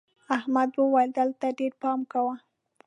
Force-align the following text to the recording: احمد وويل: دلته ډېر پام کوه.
احمد 0.37 0.69
وويل: 0.77 1.09
دلته 1.19 1.45
ډېر 1.59 1.73
پام 1.81 1.99
کوه. 2.11 2.35